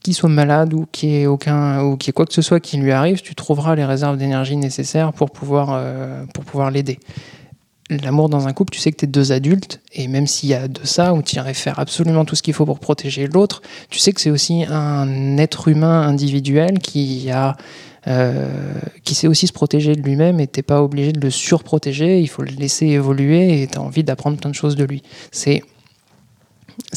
qu'il 0.00 0.14
soit 0.14 0.28
malade 0.28 0.74
ou 0.74 0.86
qu'il 0.90 1.10
ait 1.10 1.26
aucun 1.26 1.82
ou 1.82 1.96
qu'il 1.96 2.10
ait 2.10 2.12
quoi 2.12 2.26
que 2.26 2.34
ce 2.34 2.42
soit 2.42 2.60
qui 2.60 2.76
lui 2.76 2.92
arrive, 2.92 3.22
tu 3.22 3.34
trouveras 3.34 3.74
les 3.74 3.84
réserves 3.84 4.16
d'énergie 4.16 4.56
nécessaires 4.56 5.12
pour 5.12 5.30
pouvoir 5.30 5.80
pour 6.32 6.44
pouvoir 6.44 6.70
l'aider 6.70 6.98
l'amour 7.98 8.28
dans 8.28 8.48
un 8.48 8.52
couple, 8.52 8.72
tu 8.72 8.80
sais 8.80 8.92
que 8.92 8.96
tu 8.96 9.04
es 9.04 9.08
deux 9.08 9.32
adultes, 9.32 9.80
et 9.92 10.08
même 10.08 10.26
s'il 10.26 10.48
y 10.48 10.54
a 10.54 10.68
de 10.68 10.84
ça, 10.84 11.14
où 11.14 11.22
tu 11.22 11.36
irais 11.36 11.54
faire 11.54 11.78
absolument 11.78 12.24
tout 12.24 12.36
ce 12.36 12.42
qu'il 12.42 12.54
faut 12.54 12.66
pour 12.66 12.80
protéger 12.80 13.26
l'autre, 13.26 13.62
tu 13.90 13.98
sais 13.98 14.12
que 14.12 14.20
c'est 14.20 14.30
aussi 14.30 14.64
un 14.68 15.36
être 15.38 15.68
humain 15.68 16.02
individuel 16.02 16.78
qui 16.78 17.30
a 17.30 17.56
euh, 18.08 18.72
qui 19.04 19.14
sait 19.14 19.28
aussi 19.28 19.46
se 19.46 19.52
protéger 19.52 19.94
de 19.94 20.02
lui-même 20.02 20.40
et 20.40 20.48
t'es 20.48 20.62
pas 20.62 20.82
obligé 20.82 21.12
de 21.12 21.20
le 21.20 21.30
surprotéger, 21.30 22.20
il 22.20 22.26
faut 22.26 22.42
le 22.42 22.50
laisser 22.50 22.86
évoluer 22.86 23.62
et 23.62 23.68
tu 23.68 23.78
as 23.78 23.80
envie 23.80 24.02
d'apprendre 24.02 24.36
plein 24.38 24.50
de 24.50 24.56
choses 24.56 24.74
de 24.74 24.82
lui. 24.82 25.04
C'est 25.30 25.62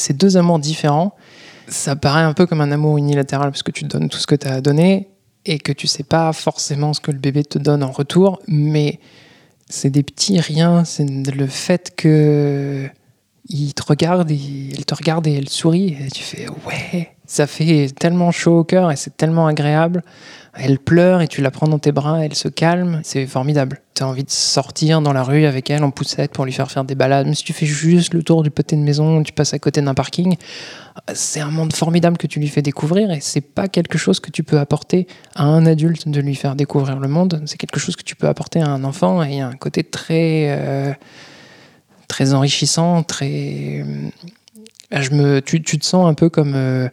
deux 0.10 0.36
amours 0.36 0.58
différents 0.58 1.14
Ça 1.68 1.96
paraît 1.96 2.24
un 2.24 2.34
peu 2.34 2.48
comme 2.48 2.60
un 2.60 2.72
amour 2.72 2.98
unilatéral 2.98 3.52
parce 3.52 3.62
que 3.62 3.70
tu 3.70 3.84
donnes 3.84 4.10
tout 4.10 4.18
ce 4.18 4.26
que 4.26 4.34
tu 4.34 4.48
as 4.48 4.54
à 4.54 4.62
donner 4.62 5.10
et 5.46 5.60
que 5.60 5.72
tu 5.72 5.86
sais 5.86 6.02
pas 6.02 6.34
forcément 6.34 6.94
ce 6.94 7.02
que 7.02 7.12
le 7.12 7.20
bébé 7.20 7.44
te 7.44 7.60
donne 7.60 7.84
en 7.84 7.92
retour, 7.92 8.40
mais 8.48 9.00
c'est 9.70 9.90
des 9.90 10.04
petits 10.04 10.40
riens, 10.40 10.84
c'est 10.86 11.06
le 11.06 11.48
fait 11.48 11.96
que 11.96 12.90
il 13.48 13.74
te 13.74 13.84
regarde, 13.84 14.32
et, 14.32 14.70
elle 14.76 14.86
te 14.86 14.96
regarde 14.96 15.28
et 15.28 15.34
elle 15.34 15.50
sourit 15.50 15.98
et 16.00 16.10
tu 16.10 16.24
fais 16.24 16.48
ouais, 16.66 17.16
ça 17.28 17.48
fait 17.48 17.88
tellement 17.98 18.32
chaud 18.32 18.60
au 18.60 18.64
cœur 18.64 18.92
et 18.92 18.96
c'est 18.96 19.16
tellement 19.16 19.48
agréable. 19.48 20.04
Elle 20.58 20.80
pleure 20.80 21.22
et 21.22 21.28
tu 21.28 21.42
la 21.42 21.52
prends 21.52 21.68
dans 21.68 21.80
tes 21.80 21.92
bras, 21.92 22.24
elle 22.24 22.34
se 22.34 22.48
calme, 22.48 23.02
c'est 23.04 23.26
formidable. 23.26 23.82
Tu 23.94 24.04
as 24.04 24.08
envie 24.08 24.24
de 24.24 24.32
sortir 24.32 25.02
dans 25.02 25.12
la 25.12 25.22
rue 25.22 25.46
avec 25.46 25.70
elle 25.70 25.84
en 25.84 25.92
poussette 25.92 26.32
pour 26.32 26.46
lui 26.46 26.54
faire 26.54 26.72
faire 26.72 26.86
des 26.86 26.96
balades. 26.96 27.26
Même 27.26 27.36
si 27.36 27.44
tu 27.44 27.52
fais 27.52 27.66
juste 27.66 28.14
le 28.14 28.24
tour 28.24 28.42
du 28.42 28.52
pâté 28.52 28.78
de 28.78 28.82
maison, 28.82 29.22
tu 29.22 29.34
passes 29.34 29.54
à 29.54 29.60
côté 29.60 29.82
d'un 29.82 29.94
parking, 29.94 30.38
c'est 31.14 31.42
un 31.42 31.52
monde 31.52 31.74
formidable 31.74 32.18
que 32.18 32.28
tu 32.28 32.40
lui 32.40 32.48
fais 32.48 32.62
découvrir 32.62 33.12
et 33.12 33.20
c'est 33.20 33.42
pas 33.42 33.68
quelque 33.68 33.98
chose 33.98 34.22
que 34.22 34.32
tu 34.32 34.44
peux 34.44 34.58
apporter 34.58 35.08
à 35.36 35.44
un 35.44 35.66
adulte 35.66 36.08
de 36.08 36.22
lui 36.22 36.36
faire 36.36 36.56
découvrir 36.56 37.00
le 37.00 37.10
monde. 37.10 37.44
C'est 37.46 37.58
quelque 37.58 37.80
chose 37.80 37.98
que 37.98 38.04
tu 38.04 38.16
peux 38.16 38.28
apporter 38.28 38.62
à 38.62 38.70
un 38.70 38.86
enfant 38.86 39.24
et 39.24 39.28
il 39.28 39.38
y 39.38 39.42
a 39.42 39.48
un 39.48 39.56
côté 39.56 39.84
très, 39.84 40.56
euh, 40.58 40.94
très 42.08 42.34
enrichissant, 42.34 43.04
très. 43.04 43.84
Euh, 43.84 44.10
je 44.92 45.12
me, 45.12 45.42
tu, 45.42 45.62
tu, 45.62 45.78
te 45.78 45.86
sens 45.86 46.08
un 46.08 46.14
peu 46.14 46.30
comme. 46.30 46.54
Euh, 46.56 46.90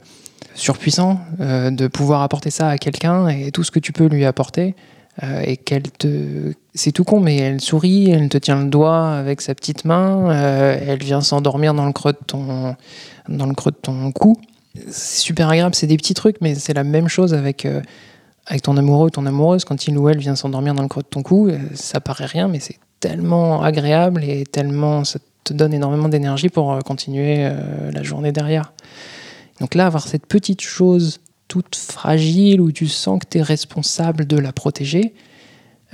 surpuissant 0.54 1.19
euh, 1.40 1.71
de 1.71 1.87
pouvoir 1.87 2.21
apporter 2.21 2.50
ça 2.50 2.69
à 2.69 2.76
quelqu'un 2.76 3.26
et 3.28 3.50
tout 3.52 3.64
ce 3.64 3.71
que 3.71 3.78
tu 3.78 3.90
peux 3.90 4.04
lui 4.04 4.26
apporter 4.26 4.75
et 5.23 5.57
qu'elle 5.57 5.90
te 5.90 6.52
c'est 6.75 6.92
tout 6.92 7.04
con 7.04 7.21
mais 7.21 7.37
elle 7.37 7.61
sourit 7.61 8.11
elle 8.11 8.28
te 8.28 8.37
tient 8.37 8.62
le 8.62 8.69
doigt 8.69 9.12
avec 9.12 9.40
sa 9.40 9.54
petite 9.54 9.87
main 9.87 10.31
elle 10.31 11.02
vient 11.02 11.23
s'endormir 11.23 11.73
dans 11.73 11.87
le 11.87 11.92
creux 11.92 12.12
de 12.12 12.19
ton 12.26 12.76
dans 13.28 13.47
le 13.47 13.54
creux 13.54 13.71
de 13.71 13.76
ton 13.76 14.12
cou 14.12 14.37
c'est 14.90 15.21
super 15.21 15.49
agréable 15.49 15.75
c'est 15.75 15.87
des 15.87 15.97
petits 15.97 16.14
trucs 16.14 16.37
mais 16.42 16.54
c'est 16.54 16.75
la 16.75 16.85
même 16.85 17.09
chose 17.09 17.33
avec 17.33 17.66
avec 18.47 18.61
ton 18.61 18.76
amoureux 18.76 19.07
ou 19.07 19.11
ton 19.11 19.25
amoureuse 19.25 19.64
quand 19.64 19.87
il 19.87 19.97
ou 19.97 20.11
elle 20.11 20.19
vient 20.19 20.37
s'endormir 20.37 20.75
dans 20.75 20.83
le 20.83 20.88
creux 20.88 21.02
de 21.02 21.09
ton 21.09 21.23
cou 21.23 21.50
ça 21.75 22.00
paraît 22.00 22.26
rien 22.26 22.49
mais 22.49 22.61
c'est 22.61 22.78
tellement 23.02 23.62
agréable 23.62 24.25
et 24.25 24.47
tellement 24.47 25.04
ça 25.04 25.18
te 25.44 25.52
donne 25.52 25.75
énormément 25.75 26.09
d'énergie 26.09 26.49
pour 26.49 26.78
continuer 26.85 27.50
la 27.92 28.02
journée 28.02 28.32
derrière 28.32 28.73
donc 29.62 29.76
là, 29.76 29.87
avoir 29.87 30.09
cette 30.09 30.26
petite 30.26 30.61
chose 30.61 31.21
toute 31.47 31.76
fragile 31.76 32.61
où 32.61 32.73
tu 32.73 32.88
sens 32.88 33.21
que 33.21 33.26
tu 33.30 33.38
es 33.38 33.42
responsable 33.42 34.26
de 34.26 34.37
la 34.37 34.52
protéger, 34.52 35.14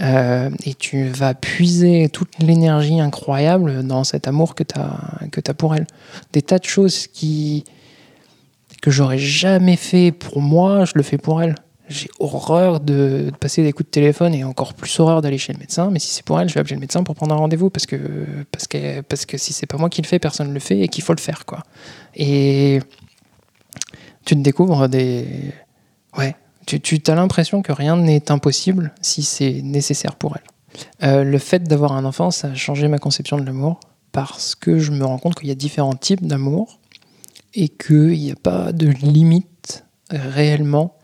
euh, 0.00 0.48
et 0.64 0.72
tu 0.72 1.08
vas 1.08 1.34
puiser 1.34 2.08
toute 2.08 2.38
l'énergie 2.38 2.98
incroyable 2.98 3.86
dans 3.86 4.04
cet 4.04 4.26
amour 4.26 4.54
que 4.54 4.62
tu 4.62 4.78
as, 4.78 5.50
as 5.50 5.54
pour 5.54 5.74
elle. 5.74 5.86
Des 6.32 6.40
tas 6.40 6.58
de 6.58 6.64
choses 6.64 7.08
qui, 7.08 7.64
que 8.80 8.90
j'aurais 8.90 9.18
jamais 9.18 9.76
fait 9.76 10.12
pour 10.12 10.40
moi, 10.40 10.86
je 10.86 10.92
le 10.94 11.02
fais 11.02 11.18
pour 11.18 11.42
elle. 11.42 11.56
J'ai 11.88 12.08
horreur 12.18 12.80
de, 12.80 13.30
passer 13.40 13.62
des 13.62 13.72
coups 13.72 13.86
de 13.86 13.90
téléphone 13.90 14.34
et 14.34 14.44
encore 14.44 14.74
plus 14.74 15.00
horreur 15.00 15.22
d'aller 15.22 15.38
chez 15.38 15.52
le 15.52 15.58
médecin. 15.58 15.90
Mais 15.90 15.98
si 15.98 16.08
c'est 16.08 16.24
pour 16.24 16.38
elle, 16.40 16.48
je 16.48 16.54
vais 16.54 16.60
appeler 16.60 16.74
le 16.74 16.80
médecin 16.80 17.02
pour 17.02 17.14
prendre 17.14 17.34
un 17.34 17.38
rendez-vous 17.38 17.70
parce 17.70 17.86
que, 17.86 17.96
parce 18.52 18.66
que, 18.66 19.00
parce 19.00 19.24
que 19.24 19.38
si 19.38 19.52
c'est 19.52 19.66
pas 19.66 19.78
moi 19.78 19.88
qui 19.88 20.02
le 20.02 20.06
fais, 20.06 20.18
personne 20.18 20.48
ne 20.48 20.54
le 20.54 20.60
fait 20.60 20.80
et 20.80 20.88
qu'il 20.88 21.02
faut 21.02 21.14
le 21.14 21.20
faire. 21.20 21.46
Quoi. 21.46 21.62
Et 22.14 22.80
tu 24.24 24.34
te 24.34 24.40
découvres 24.40 24.88
des. 24.88 25.26
Ouais, 26.16 26.36
tu, 26.66 26.80
tu 26.80 27.00
as 27.06 27.14
l'impression 27.14 27.62
que 27.62 27.72
rien 27.72 27.96
n'est 27.96 28.30
impossible 28.30 28.92
si 29.00 29.22
c'est 29.22 29.62
nécessaire 29.62 30.16
pour 30.16 30.36
elle. 30.36 30.42
Euh, 31.02 31.24
le 31.24 31.38
fait 31.38 31.64
d'avoir 31.64 31.92
un 31.92 32.04
enfant, 32.04 32.30
ça 32.30 32.48
a 32.48 32.54
changé 32.54 32.88
ma 32.88 32.98
conception 32.98 33.38
de 33.38 33.44
l'amour 33.44 33.80
parce 34.12 34.54
que 34.54 34.78
je 34.78 34.90
me 34.90 35.04
rends 35.04 35.18
compte 35.18 35.34
qu'il 35.34 35.48
y 35.48 35.52
a 35.52 35.54
différents 35.54 35.94
types 35.94 36.26
d'amour 36.26 36.80
et 37.54 37.68
qu'il 37.68 38.10
n'y 38.10 38.30
a 38.30 38.36
pas 38.36 38.72
de 38.72 38.88
limite 38.88 39.84
réellement. 40.10 40.97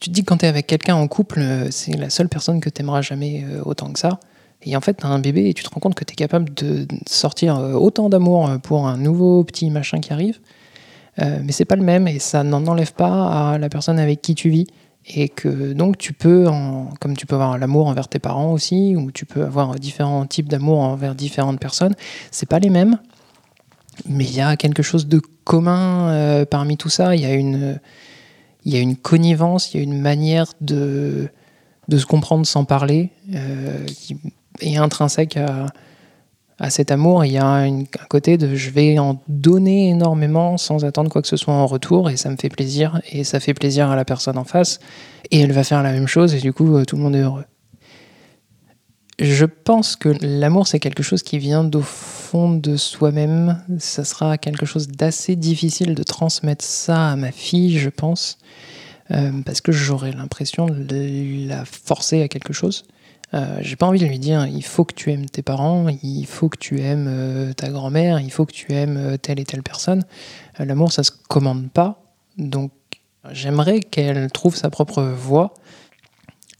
Tu 0.00 0.10
te 0.10 0.14
dis 0.14 0.22
que 0.22 0.26
quand 0.26 0.38
tu 0.38 0.44
es 0.44 0.48
avec 0.48 0.66
quelqu'un 0.66 0.94
en 0.94 1.08
couple, 1.08 1.42
c'est 1.70 1.96
la 1.96 2.10
seule 2.10 2.28
personne 2.28 2.60
que 2.60 2.68
tu 2.68 2.82
aimeras 2.82 3.02
jamais 3.02 3.44
euh, 3.44 3.62
autant 3.64 3.92
que 3.92 3.98
ça. 3.98 4.20
Et 4.62 4.76
en 4.76 4.80
fait, 4.80 4.94
tu 4.94 5.06
as 5.06 5.08
un 5.08 5.18
bébé 5.18 5.48
et 5.48 5.54
tu 5.54 5.62
te 5.62 5.70
rends 5.70 5.80
compte 5.80 5.94
que 5.94 6.04
tu 6.04 6.12
es 6.12 6.16
capable 6.16 6.52
de 6.54 6.86
sortir 7.06 7.58
euh, 7.58 7.72
autant 7.72 8.08
d'amour 8.08 8.50
pour 8.62 8.86
un 8.86 8.96
nouveau 8.96 9.44
petit 9.44 9.70
machin 9.70 10.00
qui 10.00 10.12
arrive 10.12 10.40
euh, 11.20 11.38
mais 11.42 11.52
c'est 11.52 11.64
pas 11.64 11.76
le 11.76 11.82
même 11.82 12.08
et 12.08 12.18
ça 12.18 12.42
n'en 12.42 12.66
enlève 12.66 12.92
pas 12.92 13.52
à 13.52 13.58
la 13.58 13.68
personne 13.68 13.98
avec 13.98 14.22
qui 14.22 14.34
tu 14.34 14.50
vis. 14.50 14.66
Et 15.08 15.28
que 15.28 15.72
donc 15.72 15.98
tu 15.98 16.12
peux, 16.12 16.48
comme 17.00 17.16
tu 17.16 17.26
peux 17.26 17.36
avoir 17.36 17.58
l'amour 17.58 17.86
envers 17.86 18.08
tes 18.08 18.18
parents 18.18 18.52
aussi, 18.52 18.96
ou 18.96 19.12
tu 19.12 19.24
peux 19.24 19.44
avoir 19.44 19.76
différents 19.76 20.26
types 20.26 20.48
d'amour 20.48 20.80
envers 20.80 21.14
différentes 21.14 21.60
personnes, 21.60 21.94
c'est 22.32 22.48
pas 22.48 22.58
les 22.58 22.70
mêmes. 22.70 22.98
Mais 24.08 24.24
il 24.24 24.34
y 24.34 24.40
a 24.40 24.56
quelque 24.56 24.82
chose 24.82 25.06
de 25.06 25.22
commun 25.44 26.08
euh, 26.10 26.44
parmi 26.44 26.76
tout 26.76 26.88
ça. 26.88 27.14
Il 27.14 27.22
y 27.22 27.24
a 27.24 27.34
une, 27.34 27.78
il 28.66 28.74
y 28.74 28.76
a 28.76 28.80
une 28.80 28.96
connivence, 28.96 29.72
il 29.72 29.76
y 29.78 29.80
a 29.80 29.82
une 29.84 29.98
manière 29.98 30.52
de, 30.60 31.28
de 31.88 31.98
se 31.98 32.04
comprendre 32.04 32.44
sans 32.44 32.64
parler, 32.64 33.10
euh, 33.32 33.86
qui 33.86 34.18
est 34.60 34.76
intrinsèque 34.76 35.36
à, 35.36 35.66
à 36.58 36.68
cet 36.70 36.90
amour, 36.90 37.24
il 37.24 37.32
y 37.32 37.38
a 37.38 37.46
un 37.46 37.84
côté 38.08 38.38
de 38.38 38.56
je 38.56 38.70
vais 38.70 38.98
en 38.98 39.22
donner 39.28 39.90
énormément 39.90 40.56
sans 40.56 40.84
attendre 40.84 41.10
quoi 41.10 41.22
que 41.22 41.28
ce 41.28 41.36
soit 41.36 41.54
en 41.54 41.66
retour 41.66 42.10
et 42.10 42.16
ça 42.16 42.28
me 42.28 42.36
fait 42.36 42.48
plaisir 42.48 43.00
et 43.12 43.24
ça 43.24 43.40
fait 43.40 43.54
plaisir 43.54 43.90
à 43.90 43.96
la 43.96 44.04
personne 44.04 44.36
en 44.36 44.44
face 44.44 44.80
et 45.30 45.40
elle 45.40 45.52
va 45.52 45.64
faire 45.64 45.82
la 45.82 45.92
même 45.92 46.08
chose 46.08 46.34
et 46.34 46.40
du 46.40 46.52
coup 46.52 46.76
euh, 46.76 46.84
tout 46.84 46.96
le 46.96 47.02
monde 47.02 47.14
est 47.14 47.20
heureux. 47.20 47.44
Je 49.20 49.44
pense 49.44 49.96
que 49.96 50.08
l'amour 50.22 50.66
c'est 50.66 50.80
quelque 50.80 51.02
chose 51.02 51.22
qui 51.22 51.38
vient 51.38 51.62
d'au 51.62 51.84
de 52.44 52.76
soi-même. 52.76 53.62
Ça 53.78 54.04
sera 54.04 54.38
quelque 54.38 54.66
chose 54.66 54.88
d'assez 54.88 55.36
difficile 55.36 55.94
de 55.94 56.02
transmettre 56.02 56.64
ça 56.64 57.10
à 57.10 57.16
ma 57.16 57.32
fille, 57.32 57.78
je 57.78 57.88
pense, 57.88 58.38
euh, 59.10 59.30
parce 59.44 59.60
que 59.60 59.72
j'aurais 59.72 60.12
l'impression 60.12 60.66
de 60.66 61.48
la 61.48 61.64
forcer 61.64 62.22
à 62.22 62.28
quelque 62.28 62.52
chose. 62.52 62.84
Euh, 63.34 63.58
j'ai 63.60 63.76
pas 63.76 63.86
envie 63.86 63.98
de 63.98 64.06
lui 64.06 64.20
dire 64.20 64.46
il 64.46 64.62
faut 64.62 64.84
que 64.84 64.94
tu 64.94 65.10
aimes 65.10 65.26
tes 65.26 65.42
parents, 65.42 65.88
il 66.02 66.26
faut 66.26 66.48
que 66.48 66.58
tu 66.58 66.80
aimes 66.80 67.08
euh, 67.08 67.52
ta 67.52 67.70
grand-mère, 67.70 68.20
il 68.20 68.30
faut 68.30 68.46
que 68.46 68.52
tu 68.52 68.72
aimes 68.72 69.18
telle 69.20 69.40
et 69.40 69.44
telle 69.44 69.62
personne. 69.62 70.04
L'amour, 70.58 70.92
ça 70.92 71.02
se 71.02 71.10
commande 71.28 71.70
pas. 71.70 72.02
Donc, 72.38 72.70
j'aimerais 73.32 73.80
qu'elle 73.80 74.30
trouve 74.30 74.54
sa 74.54 74.70
propre 74.70 75.02
voie. 75.02 75.54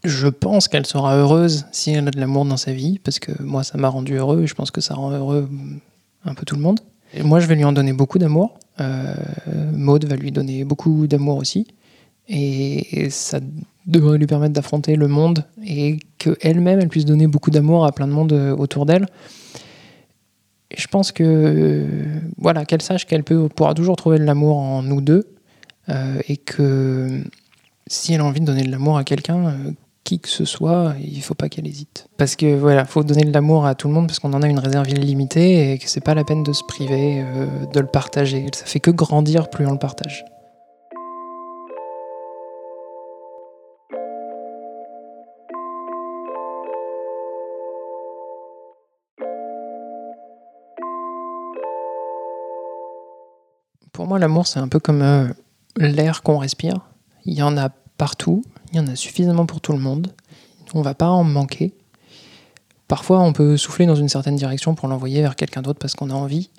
Je 0.03 0.27
pense 0.27 0.67
qu'elle 0.67 0.85
sera 0.85 1.15
heureuse 1.17 1.65
si 1.71 1.91
elle 1.91 2.07
a 2.07 2.11
de 2.11 2.19
l'amour 2.19 2.45
dans 2.45 2.57
sa 2.57 2.71
vie, 2.71 2.99
parce 2.99 3.19
que 3.19 3.31
moi, 3.41 3.63
ça 3.63 3.77
m'a 3.77 3.89
rendu 3.89 4.15
heureux 4.15 4.43
et 4.43 4.47
je 4.47 4.55
pense 4.55 4.71
que 4.71 4.81
ça 4.81 4.93
rend 4.93 5.11
heureux 5.11 5.49
un 6.23 6.33
peu 6.33 6.45
tout 6.45 6.55
le 6.55 6.61
monde. 6.61 6.79
Et 7.13 7.23
moi, 7.23 7.39
je 7.39 7.47
vais 7.47 7.55
lui 7.55 7.63
en 7.63 7.73
donner 7.73 7.93
beaucoup 7.93 8.19
d'amour. 8.19 8.59
Maude 9.73 10.05
va 10.05 10.15
lui 10.15 10.31
donner 10.31 10.63
beaucoup 10.63 11.07
d'amour 11.07 11.37
aussi. 11.37 11.67
Et 12.29 13.09
ça 13.09 13.39
devrait 13.85 14.17
lui 14.17 14.27
permettre 14.27 14.53
d'affronter 14.53 14.95
le 14.95 15.07
monde 15.07 15.45
et 15.65 15.97
qu'elle-même, 16.17 16.79
elle 16.79 16.89
puisse 16.89 17.05
donner 17.05 17.25
beaucoup 17.27 17.51
d'amour 17.51 17.85
à 17.85 17.91
plein 17.93 18.07
de 18.07 18.11
monde 18.11 18.33
euh, 18.33 18.55
autour 18.55 18.85
d'elle. 18.85 19.07
Et 20.69 20.79
je 20.79 20.87
pense 20.87 21.13
que, 21.13 21.23
euh, 21.23 22.19
voilà, 22.37 22.65
qu'elle 22.65 22.81
sache 22.81 23.05
qu'elle 23.05 23.23
pourra 23.23 23.73
toujours 23.73 23.95
trouver 23.95 24.19
de 24.19 24.25
l'amour 24.25 24.57
en 24.57 24.83
nous 24.83 24.99
deux 24.99 25.29
euh, 25.87 26.19
et 26.27 26.35
que 26.35 27.23
si 27.87 28.13
elle 28.13 28.19
a 28.19 28.25
envie 28.25 28.41
de 28.41 28.45
donner 28.45 28.63
de 28.63 28.71
l'amour 28.71 28.97
à 28.97 29.05
quelqu'un, 29.05 29.55
qui 30.07 30.19
que 30.19 30.29
ce 30.29 30.45
soit, 30.45 30.93
il 31.01 31.21
faut 31.21 31.33
pas 31.33 31.49
qu'elle 31.49 31.67
hésite. 31.67 32.07
Parce 32.15 32.37
que 32.37 32.55
voilà, 32.55 32.85
faut 32.85 33.03
donner 33.03 33.25
de 33.25 33.33
l'amour 33.33 33.65
à 33.65 33.75
tout 33.75 33.89
le 33.89 33.93
monde 33.93 34.07
parce 34.07 34.19
qu'on 34.19 34.31
en 34.31 34.41
a 34.41 34.47
une 34.47 34.59
réserve 34.59 34.89
illimitée 34.89 35.73
et 35.73 35.77
que 35.77 35.89
c'est 35.89 35.99
pas 35.99 36.15
la 36.15 36.23
peine 36.23 36.43
de 36.43 36.53
se 36.53 36.63
priver 36.63 37.25
de 37.73 37.79
le 37.81 37.87
partager. 37.87 38.45
Ça 38.53 38.65
fait 38.65 38.79
que 38.79 38.89
grandir 38.89 39.49
plus 39.49 39.67
on 39.67 39.71
le 39.71 39.79
partage. 39.79 40.23
Pour 53.97 54.05
moi, 54.05 54.19
l'amour, 54.19 54.45
c'est 54.45 54.59
un 54.59 54.67
peu 54.67 54.79
comme 54.79 55.01
euh, 55.01 55.27
l'air 55.75 56.21
qu'on 56.21 56.37
respire. 56.37 56.81
Il 57.25 57.33
y 57.33 57.41
en 57.41 57.57
a 57.57 57.69
partout, 57.97 58.43
il 58.71 58.77
y 58.77 58.79
en 58.79 58.87
a 58.87 58.95
suffisamment 58.95 59.45
pour 59.45 59.61
tout 59.61 59.73
le 59.73 59.79
monde. 59.79 60.13
On 60.73 60.81
va 60.81 60.93
pas 60.93 61.09
en 61.09 61.23
manquer. 61.23 61.73
Parfois, 62.87 63.19
on 63.19 63.33
peut 63.33 63.57
souffler 63.57 63.85
dans 63.85 63.95
une 63.95 64.09
certaine 64.09 64.35
direction 64.35 64.75
pour 64.75 64.87
l'envoyer 64.87 65.21
vers 65.21 65.35
quelqu'un 65.35 65.61
d'autre 65.61 65.79
parce 65.79 65.95
qu'on 65.95 66.09
a 66.09 66.13
envie. 66.13 66.49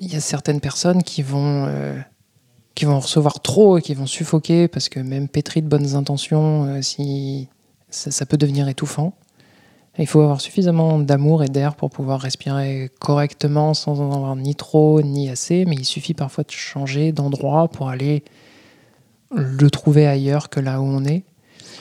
Il 0.00 0.12
y 0.12 0.16
a 0.16 0.20
certaines 0.20 0.60
personnes 0.60 1.02
qui 1.02 1.22
vont, 1.22 1.66
euh, 1.66 1.98
qui 2.74 2.84
vont 2.84 3.00
recevoir 3.00 3.40
trop 3.40 3.78
et 3.78 3.82
qui 3.82 3.94
vont 3.94 4.06
suffoquer 4.06 4.68
parce 4.68 4.88
que 4.88 5.00
même 5.00 5.28
pétri 5.28 5.62
de 5.62 5.68
bonnes 5.68 5.94
intentions, 5.94 6.64
euh, 6.64 6.82
si, 6.82 7.48
ça, 7.90 8.26
peut 8.26 8.36
devenir 8.36 8.68
étouffant. 8.68 9.14
Il 9.98 10.06
faut 10.06 10.20
avoir 10.20 10.40
suffisamment 10.40 10.98
d'amour 11.00 11.42
et 11.42 11.48
d'air 11.48 11.74
pour 11.74 11.90
pouvoir 11.90 12.20
respirer 12.20 12.90
correctement 13.00 13.74
sans 13.74 14.00
en 14.00 14.12
avoir 14.12 14.36
ni 14.36 14.54
trop 14.54 15.02
ni 15.02 15.28
assez, 15.28 15.64
mais 15.64 15.74
il 15.74 15.84
suffit 15.84 16.14
parfois 16.14 16.44
de 16.44 16.52
changer 16.52 17.10
d'endroit 17.10 17.66
pour 17.66 17.88
aller 17.88 18.22
le 19.34 19.70
trouver 19.70 20.06
ailleurs 20.06 20.48
que 20.48 20.60
là 20.60 20.80
où 20.80 20.84
on 20.84 21.04
est. 21.04 21.24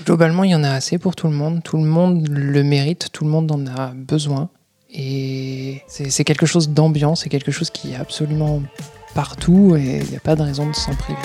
Globalement, 0.05 0.43
il 0.43 0.51
y 0.51 0.55
en 0.55 0.63
a 0.63 0.71
assez 0.71 0.97
pour 0.97 1.15
tout 1.15 1.27
le 1.27 1.33
monde, 1.33 1.63
tout 1.63 1.77
le 1.77 1.83
monde 1.83 2.27
le 2.27 2.63
mérite, 2.63 3.09
tout 3.11 3.23
le 3.23 3.31
monde 3.31 3.51
en 3.51 3.65
a 3.65 3.93
besoin. 3.93 4.49
Et 4.89 5.81
c'est 5.87 6.23
quelque 6.23 6.45
chose 6.45 6.69
d'ambiant, 6.69 7.15
c'est 7.15 7.29
quelque 7.29 7.51
chose 7.51 7.69
qui 7.69 7.93
est 7.93 7.97
absolument 7.97 8.61
partout 9.13 9.75
et 9.75 10.01
il 10.03 10.09
n'y 10.09 10.15
a 10.15 10.21
pas 10.21 10.35
de 10.35 10.43
raison 10.43 10.69
de 10.69 10.75
s'en 10.75 10.93
priver. 10.95 11.19